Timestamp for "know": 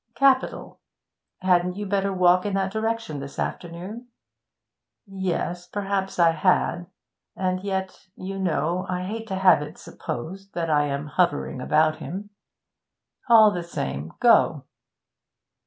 8.39-8.87